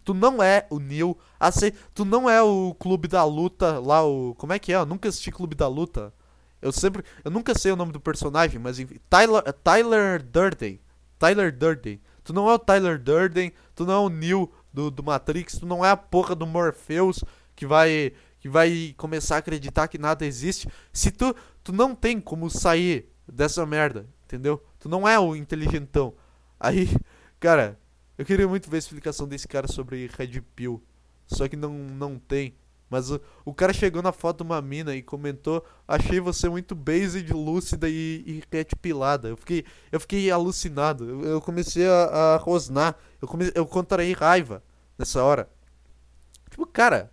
[0.04, 1.18] Tu não é o Neil.
[1.40, 4.36] Assim, tu não é o Clube da Luta lá, o.
[4.36, 4.76] Como é que é?
[4.76, 6.14] Eu nunca assisti Clube da Luta.
[6.62, 7.04] Eu sempre.
[7.24, 9.00] Eu nunca sei o nome do personagem, mas enfim.
[9.10, 10.80] Tyler, Tyler Durden.
[11.20, 12.02] Tyler Durden.
[12.24, 13.54] Tu não é o Tyler Durden.
[13.76, 15.60] Tu não é o Neil do, do Matrix.
[15.60, 17.24] Tu não é a porra do Morpheus
[17.56, 18.14] que vai.
[18.46, 20.68] Que vai começar a acreditar que nada existe.
[20.94, 21.36] Se tu.
[21.64, 24.64] Tu não tem como sair dessa merda, entendeu?
[24.80, 26.14] Tu não é o inteligentão.
[26.60, 26.88] Aí,
[27.42, 27.80] cara,
[28.16, 30.80] eu queria muito ver a explicação desse cara sobre Red Pill.
[31.26, 32.56] Só que não, não tem.
[32.88, 36.76] Mas o, o cara chegou na foto de uma mina e comentou: Achei você muito
[36.76, 39.28] based, lúcida e, e red pilada.
[39.28, 41.10] Eu fiquei, eu fiquei alucinado.
[41.10, 42.96] Eu, eu comecei a, a rosnar.
[43.20, 44.62] Eu, comecei, eu contraí raiva
[45.00, 45.50] nessa hora.
[46.52, 47.12] Tipo, cara,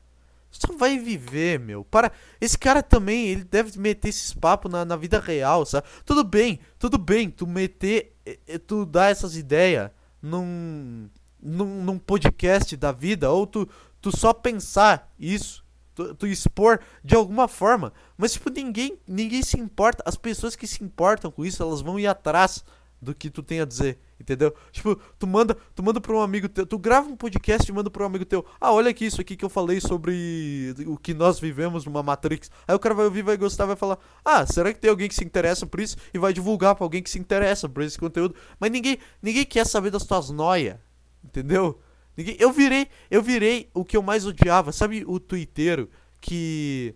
[0.52, 1.84] só vai viver, meu.
[1.84, 2.12] Para.
[2.40, 5.86] Esse cara também, ele deve meter esses papos na, na vida real, sabe?
[6.04, 8.14] Tudo bem, tudo bem, tu meter.
[8.66, 11.08] Tu dar essas ideias num,
[11.42, 13.68] num, num podcast da vida, ou tu,
[14.00, 17.92] tu só pensar isso, tu, tu, expor de alguma forma.
[18.16, 20.04] Mas, tipo, ninguém, ninguém se importa.
[20.06, 22.64] As pessoas que se importam com isso, elas vão ir atrás
[23.00, 24.54] do que tu tem a dizer, entendeu?
[24.70, 27.90] Tipo, tu manda, tu manda para um amigo teu, tu grava um podcast e manda
[27.90, 28.44] para um amigo teu.
[28.61, 32.50] Ah, olha aqui isso aqui que eu falei sobre o que nós vivemos numa Matrix.
[32.66, 35.14] Aí o cara vai ouvir, vai gostar, vai falar: "Ah, será que tem alguém que
[35.14, 38.35] se interessa por isso?" e vai divulgar para alguém que se interessa por esse conteúdo.
[38.58, 40.76] Mas ninguém, ninguém quer saber das tuas noias,
[41.22, 41.80] entendeu?
[42.16, 45.88] Ninguém, eu virei, eu virei o que eu mais odiava, sabe o twitteiro
[46.20, 46.94] que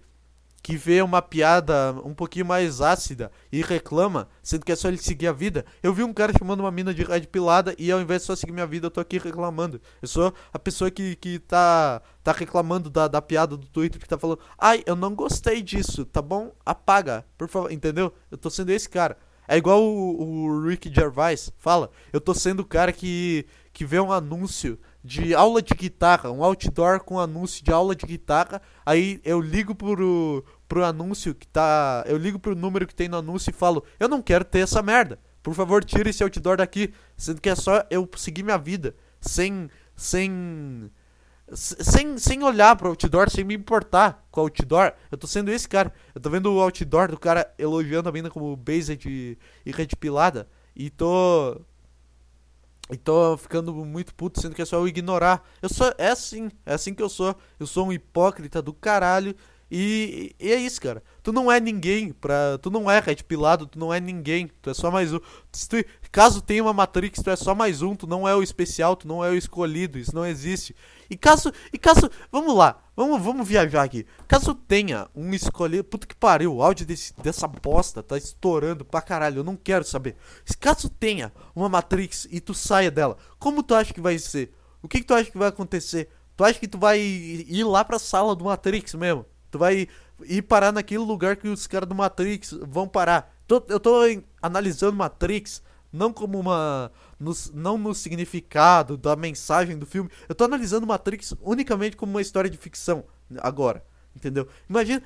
[0.66, 4.98] que vê uma piada um pouquinho mais ácida e reclama, sendo que é só ele
[4.98, 5.64] seguir a vida.
[5.80, 8.34] Eu vi um cara chamando uma mina de red pilada e ao invés de só
[8.34, 9.80] seguir minha vida, eu tô aqui reclamando.
[10.02, 14.08] Eu sou a pessoa que, que tá, tá reclamando da, da piada do Twitter, que
[14.08, 16.50] tá falando, ai, eu não gostei disso, tá bom?
[16.66, 18.12] Apaga, por favor, entendeu?
[18.28, 19.16] Eu tô sendo esse cara.
[19.46, 24.00] É igual o, o Rick Gervais fala, eu tô sendo o cara que, que vê
[24.00, 24.76] um anúncio
[25.06, 28.60] de aula de guitarra, um outdoor com anúncio de aula de guitarra.
[28.84, 32.04] Aí eu ligo pro, pro anúncio que tá.
[32.06, 34.82] Eu ligo pro número que tem no anúncio e falo: Eu não quero ter essa
[34.82, 35.18] merda.
[35.42, 36.92] Por favor, tire esse outdoor daqui.
[37.16, 38.96] Sendo que é só eu seguir minha vida.
[39.20, 39.70] Sem.
[39.94, 40.90] Sem.
[41.52, 44.92] Sem, sem olhar pro outdoor, sem me importar com o outdoor.
[45.10, 45.92] Eu tô sendo esse cara.
[46.14, 49.88] Eu tô vendo o outdoor do cara elogiando a mina como based e, e red
[49.98, 50.48] pilada.
[50.74, 51.60] E tô.
[52.90, 55.44] E tô ficando muito puto, sendo que é só eu ignorar.
[55.62, 55.92] Eu sou.
[55.96, 56.50] É assim.
[56.64, 57.36] É assim que eu sou.
[57.60, 59.36] Eu sou um hipócrita do caralho.
[59.70, 61.02] E, e, é isso, cara.
[61.22, 62.58] Tu não é ninguém pra.
[62.58, 64.48] Tu não é red pilado, tu não é ninguém.
[64.62, 65.18] Tu é só mais um.
[65.18, 68.94] Tu, caso tenha uma Matrix, tu é só mais um, tu não é o especial,
[68.94, 69.98] tu não é o escolhido.
[69.98, 70.74] Isso não existe.
[71.10, 71.52] E caso.
[71.72, 72.08] E caso.
[72.30, 72.80] Vamos lá.
[72.94, 74.06] Vamos, vamos viajar aqui.
[74.28, 75.84] Caso tenha um escolhido.
[75.84, 79.40] Puta que pariu, o áudio desse, dessa bosta tá estourando pra caralho.
[79.40, 80.16] Eu não quero saber.
[80.60, 84.52] Caso tenha uma Matrix e tu saia dela, como tu acha que vai ser?
[84.80, 86.08] O que, que tu acha que vai acontecer?
[86.36, 89.26] Tu acha que tu vai ir lá pra sala do Matrix mesmo?
[89.50, 89.88] Tu vai
[90.24, 93.34] ir parar naquele lugar que os caras do Matrix vão parar.
[93.46, 94.00] Tô, eu tô
[94.42, 96.90] analisando Matrix não como uma.
[97.18, 100.10] No, não no significado da mensagem do filme.
[100.28, 103.04] Eu tô analisando Matrix unicamente como uma história de ficção.
[103.38, 103.84] Agora.
[104.14, 104.48] Entendeu?
[104.68, 105.02] Imagina.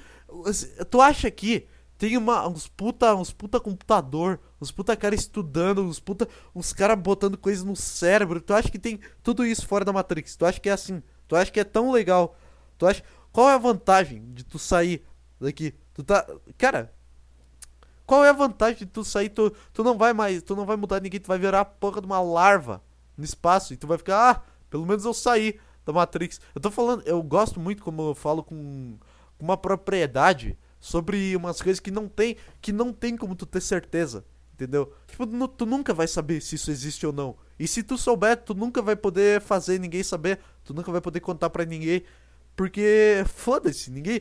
[0.88, 1.66] Tu acha que
[1.98, 6.96] tem uma, uns puta, uns puta computador, uns puta cara estudando, uns puta, uns cara
[6.96, 8.40] botando coisas no cérebro.
[8.40, 10.35] Tu acha que tem tudo isso fora da Matrix?
[10.35, 11.03] Tu acha que é assim?
[11.29, 12.37] Tu acha que é tão legal?
[12.79, 15.04] Tu acha qual é a vantagem de tu sair
[15.40, 15.74] daqui?
[15.94, 16.26] Tu tá.
[16.58, 16.92] Cara.
[18.06, 19.28] Qual é a vantagem de tu sair?
[19.28, 20.42] Tu, tu não vai mais.
[20.42, 21.20] Tu não vai mudar ninguém.
[21.20, 22.82] Tu vai virar a porra de uma larva
[23.16, 23.72] no espaço.
[23.72, 24.30] E tu vai ficar.
[24.30, 26.40] Ah, pelo menos eu saí da Matrix.
[26.54, 27.02] Eu tô falando.
[27.06, 28.98] Eu gosto muito como eu falo com,
[29.38, 32.36] com uma propriedade sobre umas coisas que não tem.
[32.60, 34.24] Que não tem como tu ter certeza.
[34.54, 34.92] Entendeu?
[35.06, 37.36] Tipo, tu, tu nunca vai saber se isso existe ou não.
[37.58, 40.40] E se tu souber, tu nunca vai poder fazer ninguém saber.
[40.64, 42.02] Tu nunca vai poder contar para ninguém.
[42.61, 44.20] Porque, foda-se, ninguém.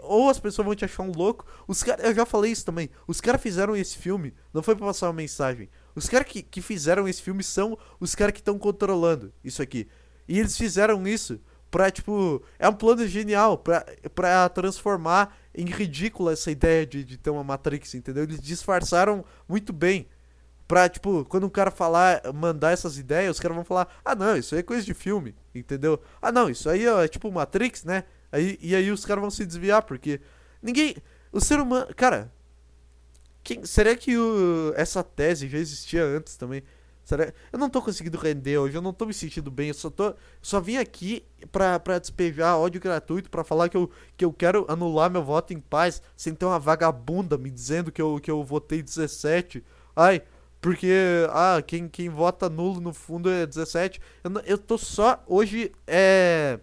[0.00, 1.46] Ou as pessoas vão te achar um louco.
[1.68, 2.04] Os caras.
[2.04, 2.90] Eu já falei isso também.
[3.06, 4.34] Os caras fizeram esse filme.
[4.52, 5.68] Não foi pra passar uma mensagem.
[5.94, 9.86] Os caras que, que fizeram esse filme são os caras que estão controlando isso aqui.
[10.26, 12.42] E eles fizeram isso pra, tipo.
[12.58, 17.44] É um plano genial pra, pra transformar em ridícula essa ideia de, de ter uma
[17.44, 18.24] Matrix, entendeu?
[18.24, 20.08] Eles disfarçaram muito bem.
[20.66, 24.36] Pra, tipo, quando um cara falar, mandar essas ideias, os caras vão falar, ah não,
[24.36, 26.00] isso aí é coisa de filme, entendeu?
[26.20, 28.04] Ah não, isso aí ó, é tipo Matrix, né?
[28.32, 30.20] Aí, e aí os caras vão se desviar, porque
[30.62, 30.96] ninguém.
[31.32, 31.86] O ser humano.
[31.94, 32.32] Cara.
[33.44, 36.64] Quem, será que o, essa tese já existia antes também?
[37.04, 39.88] Será, eu não tô conseguindo render hoje, eu não tô me sentindo bem, eu só
[39.88, 40.12] tô.
[40.42, 44.66] Só vim aqui pra, pra despejar ódio gratuito, pra falar que eu, que eu quero
[44.68, 48.42] anular meu voto em paz, sem ter uma vagabunda me dizendo que eu, que eu
[48.42, 49.62] votei 17.
[49.94, 50.20] Ai,
[50.66, 50.90] porque,
[51.30, 54.00] ah, quem, quem vota nulo no fundo é 17.
[54.24, 55.22] Eu, eu tô só.
[55.24, 56.58] Hoje é.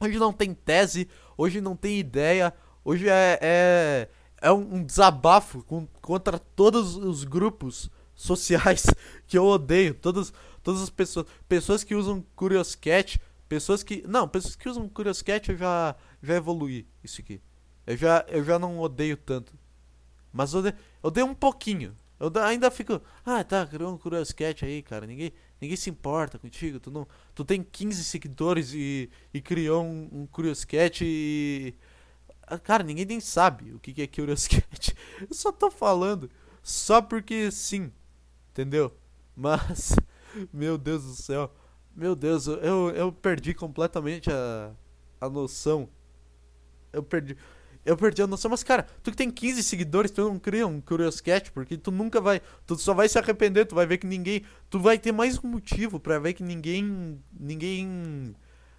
[0.00, 3.38] Hoje não tem tese, hoje não tem ideia, hoje é.
[3.42, 4.08] É,
[4.40, 8.86] é um, um desabafo com, contra todos os grupos sociais
[9.28, 9.92] que eu odeio.
[9.92, 11.26] Todas, todas as pessoas.
[11.46, 13.20] Pessoas que usam Curioscat.
[13.46, 14.02] Pessoas que.
[14.08, 17.42] Não, pessoas que usam Curioscat eu já, já evoluí isso aqui.
[17.86, 19.52] Eu já, eu já não odeio tanto.
[20.32, 21.94] Mas odeio, eu odeio um pouquinho.
[22.22, 25.08] Eu ainda fico, ah, tá, criou um Curioscat aí, cara.
[25.08, 26.78] Ninguém, ninguém se importa contigo.
[26.78, 27.04] Tu, não,
[27.34, 31.74] tu tem 15 seguidores e, e criou um, um Curioscat e.
[32.46, 34.94] Ah, cara, ninguém nem sabe o que, que é Curioscat.
[35.28, 36.30] Eu só tô falando.
[36.62, 37.90] Só porque sim.
[38.52, 38.96] Entendeu?
[39.34, 39.96] Mas.
[40.52, 41.52] Meu Deus do céu.
[41.94, 44.72] Meu Deus, eu, eu perdi completamente a,
[45.20, 45.90] a noção.
[46.90, 47.36] Eu perdi.
[47.84, 50.80] Eu perdi a noção, mas cara, tu que tem 15 seguidores, tu não cria um
[50.80, 52.40] Curious Cat, porque tu nunca vai.
[52.64, 54.44] Tu só vai se arrepender, tu vai ver que ninguém.
[54.70, 57.20] Tu vai ter mais um motivo para ver que ninguém.
[57.38, 58.36] Ninguém.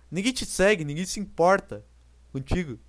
[0.10, 1.86] Ninguém te segue, ninguém se importa
[2.32, 2.80] contigo.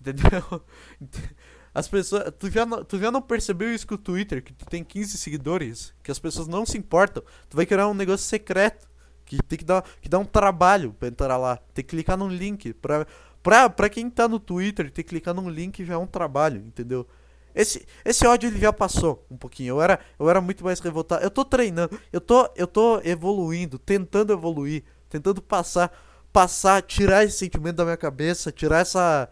[0.00, 0.64] Entendeu?
[1.74, 2.32] As pessoas.
[2.38, 5.18] Tu já, não, tu já não percebeu isso com o Twitter, que tu tem 15
[5.18, 7.20] seguidores, que as pessoas não se importam.
[7.48, 8.88] Tu vai criar um negócio secreto.
[9.24, 11.56] Que tem que dar, que dar um trabalho pra entrar lá.
[11.72, 13.06] Tem que clicar num link pra
[13.44, 16.62] Pra, pra quem tá no Twitter, ter que clicar num link já é um trabalho,
[16.66, 17.06] entendeu?
[17.54, 19.74] Esse, esse ódio ele já passou um pouquinho.
[19.74, 21.22] Eu era, eu era muito mais revoltado.
[21.22, 25.92] Eu tô treinando, eu tô, eu tô evoluindo, tentando evoluir, tentando passar,
[26.32, 29.28] passar, tirar esse sentimento da minha cabeça, tirar essa.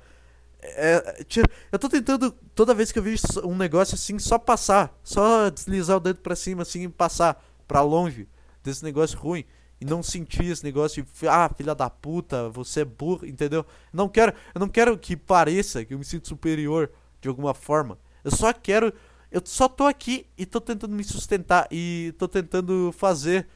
[0.60, 4.94] É, tira, eu tô tentando, toda vez que eu vejo um negócio assim, só passar,
[5.02, 8.28] só deslizar o dedo pra cima assim e passar pra longe
[8.62, 9.46] desse negócio ruim
[9.82, 13.66] e não sentir esse negócio de ah, filha da puta, você é burro, entendeu?
[13.92, 16.88] Não quero, eu não quero que pareça que eu me sinto superior
[17.20, 17.98] de alguma forma.
[18.22, 18.94] Eu só quero,
[19.28, 23.48] eu só tô aqui e tô tentando me sustentar e tô tentando fazer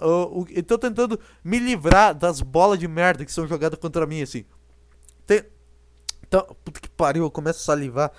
[0.00, 4.22] uh, e tô tentando me livrar das bolas de merda que são jogadas contra mim
[4.22, 4.46] assim.
[5.26, 5.44] Tem,
[6.26, 8.10] Então, puta que pariu, eu começo a salivar.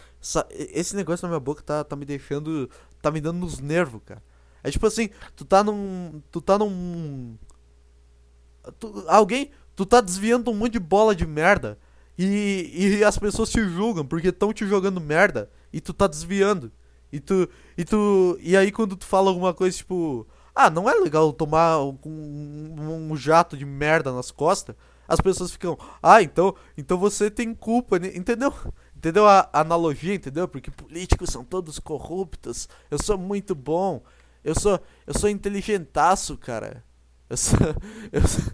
[0.51, 2.69] Esse negócio na minha boca tá, tá me deixando.
[3.01, 4.21] Tá me dando nos nervos, cara.
[4.63, 6.21] É tipo assim, tu tá num.
[6.31, 7.37] Tu tá num.
[8.79, 9.51] Tu, alguém.
[9.75, 11.77] Tu tá desviando um monte de bola de merda.
[12.17, 15.49] E, e as pessoas te julgam porque estão te jogando merda.
[15.71, 16.71] E tu tá desviando.
[17.11, 17.47] E tu.
[17.77, 18.37] E tu.
[18.41, 20.27] E aí quando tu fala alguma coisa tipo.
[20.53, 24.75] Ah, não é legal tomar um, um, um jato de merda nas costas.
[25.07, 25.77] As pessoas ficam.
[26.03, 26.53] Ah, então.
[26.77, 27.95] Então você tem culpa.
[27.95, 28.53] Entendeu?
[28.99, 30.45] Entendeu a analogia, entendeu?
[30.45, 32.67] Porque políticos são todos corruptos.
[32.91, 34.03] Eu sou muito bom.
[34.43, 36.83] Eu sou, eu sou inteligentaço, cara.
[37.29, 37.57] Eu sou,
[38.11, 38.53] eu sou,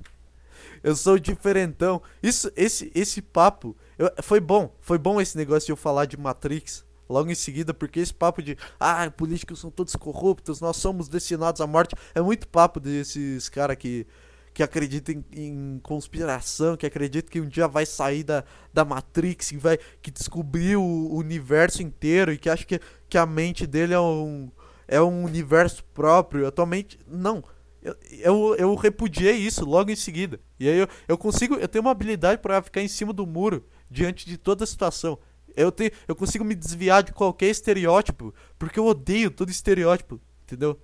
[0.84, 2.02] eu sou diferentão.
[2.22, 6.18] Isso, esse, esse papo, eu, foi bom, foi bom esse negócio de eu falar de
[6.18, 11.08] Matrix logo em seguida, porque esse papo de, ah, políticos são todos corruptos, nós somos
[11.08, 14.08] destinados à morte, é muito papo desses caras que
[14.56, 18.42] que acreditam em, em, conspiração, que acreditam que um dia vai sair da,
[18.74, 23.26] da Matrix, que vai que descobriu o universo inteiro e que acha que, que a
[23.26, 24.50] mente dele é um
[24.88, 26.48] é um universo próprio.
[26.48, 27.44] Atualmente, não.
[27.82, 30.40] Eu, eu, eu repudiei isso logo em seguida.
[30.60, 31.56] E aí eu, eu consigo.
[31.56, 35.20] Eu tenho uma habilidade para ficar em cima do muro diante de toda a situação.
[35.56, 38.34] Eu, tenho, eu consigo me desviar de qualquer estereótipo.
[38.58, 40.20] Porque eu odeio todo estereótipo.
[40.44, 40.80] Entendeu?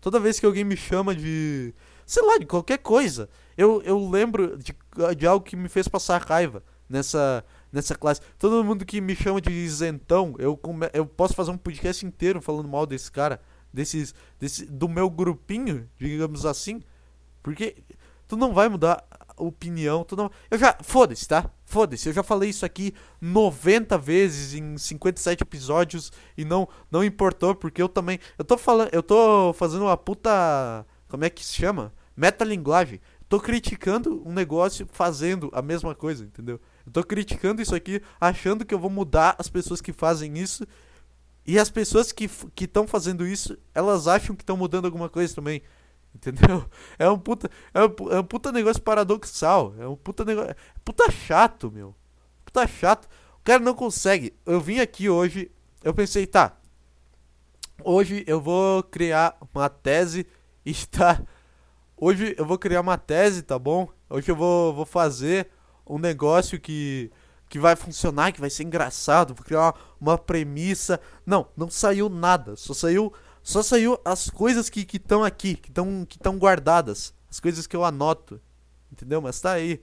[0.00, 1.74] Toda vez que alguém me chama de.
[2.04, 3.28] Sei lá, de qualquer coisa.
[3.56, 4.76] Eu, eu lembro de,
[5.16, 8.20] de algo que me fez passar raiva nessa, nessa classe.
[8.38, 12.40] Todo mundo que me chama de isentão, eu, come, eu posso fazer um podcast inteiro
[12.40, 13.40] falando mal desse cara,
[13.72, 16.82] desses, desse, do meu grupinho, digamos assim,
[17.42, 17.76] porque
[18.26, 20.30] tu não vai mudar a opinião, tu não.
[20.50, 20.76] Eu já.
[20.82, 21.50] Foda-se, tá?
[21.64, 27.54] Foda-se, eu já falei isso aqui 90 vezes em 57 episódios e não não importou,
[27.54, 28.18] porque eu também.
[28.38, 28.88] Eu tô falando.
[28.92, 30.86] Eu tô fazendo uma puta.
[31.08, 31.92] Como é que se chama?
[32.16, 33.00] Metalinguagem.
[33.28, 36.60] Tô criticando um negócio fazendo a mesma coisa, entendeu?
[36.86, 40.64] Eu tô criticando isso aqui, achando que eu vou mudar as pessoas que fazem isso.
[41.44, 45.62] E as pessoas que estão fazendo isso, elas acham que estão mudando alguma coisa também.
[46.14, 46.64] Entendeu?
[46.98, 49.74] É um puta, é um, é um puta negócio paradoxal.
[49.78, 50.50] É um puta negócio.
[50.52, 51.94] É puta chato, meu.
[52.44, 53.06] Puta chato.
[53.38, 54.32] O cara não consegue.
[54.46, 55.50] Eu vim aqui hoje,
[55.84, 56.56] eu pensei, tá.
[57.84, 60.26] Hoje eu vou criar uma tese
[60.64, 61.20] e tá.
[61.96, 63.88] Hoje eu vou criar uma tese, tá bom?
[64.08, 65.48] Hoje eu vou, vou fazer
[65.86, 67.10] um negócio que
[67.48, 71.00] que vai funcionar, que vai ser engraçado, vou criar uma, uma premissa.
[71.24, 72.56] Não, não saiu nada.
[72.56, 77.64] Só saiu só saiu as coisas que estão aqui, que estão que guardadas, as coisas
[77.66, 78.40] que eu anoto.
[78.90, 79.22] Entendeu?
[79.22, 79.80] Mas tá aí.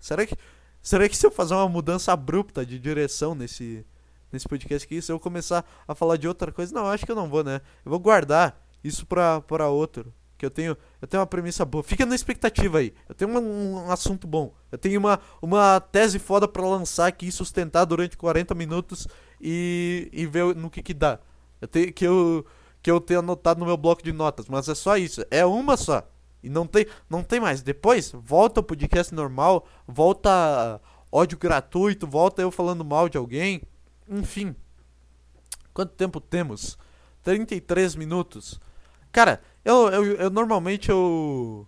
[0.00, 0.34] Será que
[0.82, 3.84] será que se eu fazer uma mudança abrupta de direção nesse
[4.32, 7.16] nesse podcast aqui, se eu começar a falar de outra coisa, não, acho que eu
[7.16, 7.60] não vou, né?
[7.84, 11.84] Eu vou guardar isso pra, pra outro que eu tenho, eu tenho uma premissa boa.
[11.84, 12.92] Fica na expectativa aí.
[13.08, 14.52] Eu tenho um, um assunto bom.
[14.72, 19.06] Eu tenho uma, uma tese foda para lançar aqui, sustentar durante 40 minutos
[19.40, 21.20] e, e ver no que que dá.
[21.60, 22.44] Eu tenho que eu
[22.82, 25.24] que eu tenho anotado no meu bloco de notas, mas é só isso.
[25.30, 26.02] É uma só.
[26.42, 27.62] E não tem, não tem mais.
[27.62, 33.62] Depois volta o podcast normal, volta ódio gratuito, volta eu falando mal de alguém.
[34.08, 34.56] Enfim.
[35.72, 36.76] Quanto tempo temos?
[37.22, 38.60] 33 minutos.
[39.12, 41.66] Cara, eu, eu, eu normalmente eu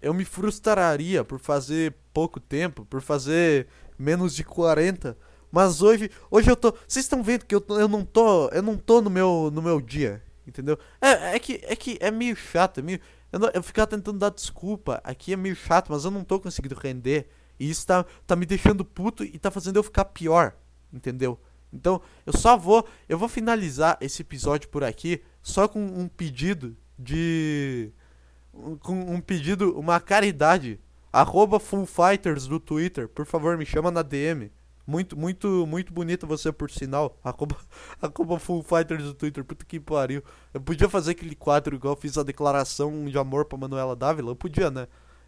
[0.00, 3.66] eu me frustraria por fazer pouco tempo, por fazer
[3.98, 5.16] menos de 40.
[5.52, 8.76] Mas hoje, hoje eu tô, vocês estão vendo que eu, eu não tô, eu não
[8.76, 10.78] tô no meu no meu dia, entendeu?
[11.00, 14.18] É, é que é que é meio chato, é meio eu, não, eu ficar tentando
[14.18, 17.28] dar desculpa, aqui é meio chato, mas eu não tô conseguindo render.
[17.58, 20.56] E isso tá, tá me deixando puto e tá fazendo eu ficar pior,
[20.90, 21.38] entendeu?
[21.72, 26.76] Então, eu só vou, eu vou finalizar esse episódio por aqui só com um pedido
[27.00, 27.90] de.
[28.80, 30.78] Com um pedido, uma caridade.
[31.12, 33.08] Arroba Full Fighters do Twitter.
[33.08, 34.50] Por favor, me chama na DM.
[34.86, 37.18] Muito, muito, muito bonito você, por sinal.
[37.24, 37.56] Arroba,
[38.00, 39.44] arroba Full Fighters do Twitter.
[39.44, 40.22] Puta que pariu.
[40.52, 44.30] Eu podia fazer aquele quadro igual eu fiz a declaração de amor pra Manuela Dávila.
[44.32, 44.86] Eu podia, né?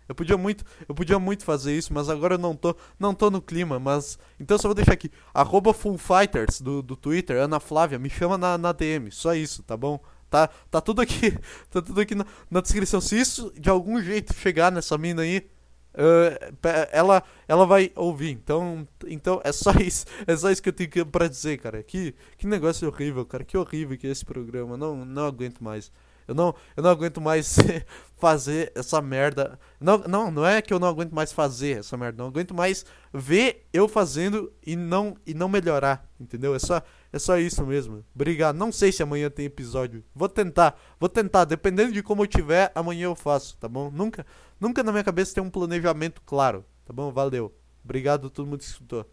[0.09, 3.31] Eu podia muito, eu podia muito fazer isso, mas agora eu não tô, não tô
[3.31, 7.61] no clima, mas então só vou deixar aqui, arroba Full Fighters do, do Twitter, Ana
[7.61, 10.01] Flávia, me chama na, na DM, só isso, tá bom?
[10.33, 13.03] Tá, tá tudo aqui, tá tudo aqui na, na descrição.
[13.03, 15.47] Se isso de algum jeito chegar nessa mina aí,
[15.93, 18.31] uh, ela, ela vai ouvir.
[18.31, 21.83] Então, então é só isso, é só isso que eu tenho para dizer, cara.
[21.83, 23.45] Que, que negócio horrível, cara.
[23.45, 24.75] Que horrível que é esse programa.
[24.75, 25.93] Não, não aguento mais.
[26.27, 27.57] Eu não, eu não aguento mais
[28.17, 29.59] fazer essa merda.
[29.81, 32.23] Não, não, não é que eu não aguento mais fazer essa merda.
[32.23, 36.55] Não aguento mais ver eu fazendo e não e não melhorar, entendeu?
[36.55, 38.05] É só é só isso mesmo.
[38.15, 38.57] Obrigado.
[38.57, 40.03] Não sei se amanhã tem episódio.
[40.15, 40.81] Vou tentar.
[40.99, 41.45] Vou tentar.
[41.45, 43.91] Dependendo de como eu tiver, amanhã eu faço, tá bom?
[43.91, 44.25] Nunca,
[44.59, 47.13] nunca na minha cabeça tem um planejamento claro, tá bom?
[47.13, 47.55] Valeu.
[47.85, 49.07] Obrigado a todo mundo que escutou.